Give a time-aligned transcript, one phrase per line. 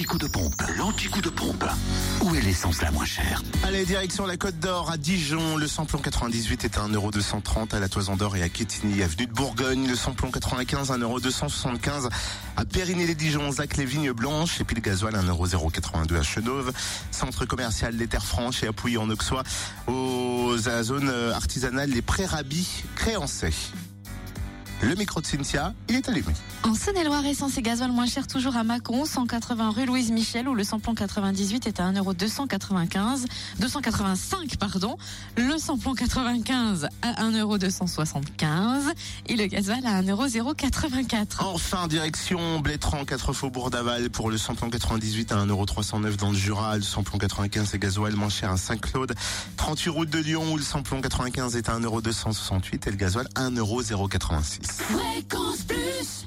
[0.00, 0.62] l'anti-coup de pompe.
[0.78, 1.64] L'anti-coup de pompe.
[2.22, 5.58] Où est l'essence la moins chère Allez, direction la Côte d'Or à Dijon.
[5.58, 9.32] Le samplon 98 est à 1,230€ à la Toison d'Or et à Quétigny, avenue de
[9.32, 9.86] Bourgogne.
[9.86, 12.08] Le samplon 95, 1,275€
[12.56, 14.62] à Périgny-les-Dijon, Zac les Vignes Blanches.
[14.62, 16.72] Et puis le gasoil, 1,082€ à Chenauve.
[17.10, 19.42] Centre commercial des Terres Franches et à Pouilly en Auxois.
[19.86, 23.52] Aux, à la zone artisanale Les Prérabis, Créancey.
[24.82, 26.32] Le micro de Cynthia, il est allumé.
[26.62, 30.54] En Saône-et-Loire, essence et gasoil moins cher toujours à Mâcon, 180 rue Louise Michel, où
[30.54, 33.26] le samplon 98 est à 1,295€,
[33.60, 34.96] 285, pardon.
[35.36, 38.14] Le samplon 95 à 1,275€
[39.26, 41.26] et le gasoil à 1,084€.
[41.40, 46.76] Enfin, direction Blétran, 4 faubourg d'Aval pour le samplon 98 à 1,309€ dans le Jura.
[46.76, 49.14] Le samplon 95 et gasoil moins cher à Saint-Claude.
[49.56, 54.64] 38 route de Lyon où le samplon 95 est à 1,268€ et le gasoil 1,086€.
[54.64, 56.26] Fréquence plus